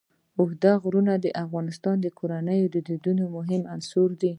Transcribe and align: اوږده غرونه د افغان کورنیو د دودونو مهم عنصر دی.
اوږده 0.37 0.71
غرونه 0.83 1.13
د 1.19 1.25
افغان 1.43 1.67
کورنیو 2.19 2.71
د 2.75 2.77
دودونو 2.87 3.23
مهم 3.35 3.61
عنصر 3.73 4.09
دی. 4.21 4.29